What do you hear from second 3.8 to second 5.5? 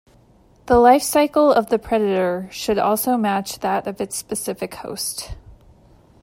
of its specific host.